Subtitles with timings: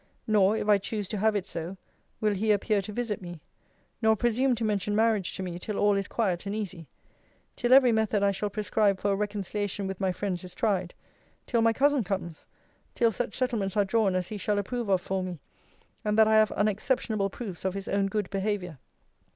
[0.25, 1.77] Nor, if I choose to have it so,
[2.19, 3.39] will he appear to visit me;
[4.01, 6.87] nor presume to mention marriage to me till all is quiet and easy;
[7.55, 10.95] till every method I shall prescribe for a reconciliation with my friends is tried;
[11.45, 12.47] till my cousin comes;
[12.95, 15.39] till such settlements are drawn as he shall approve of for me;
[16.03, 18.79] and that I have unexceptionable proofs of his own good behaviour.'